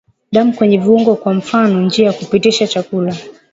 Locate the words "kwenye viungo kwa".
0.53-1.33